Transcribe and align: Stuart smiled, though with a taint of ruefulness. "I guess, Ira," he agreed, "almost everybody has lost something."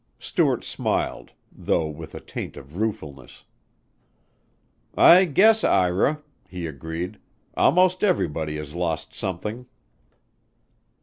Stuart 0.17 0.63
smiled, 0.63 1.31
though 1.51 1.87
with 1.87 2.15
a 2.15 2.19
taint 2.19 2.57
of 2.57 2.75
ruefulness. 2.77 3.43
"I 4.97 5.25
guess, 5.25 5.63
Ira," 5.63 6.23
he 6.49 6.65
agreed, 6.65 7.19
"almost 7.55 8.03
everybody 8.03 8.57
has 8.57 8.73
lost 8.73 9.13
something." 9.13 9.67